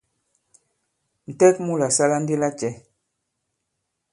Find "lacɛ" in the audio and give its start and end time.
2.41-2.69